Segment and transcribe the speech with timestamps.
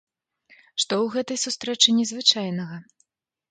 [0.83, 2.83] Што ў гэтай сустрэчы незвычайнага?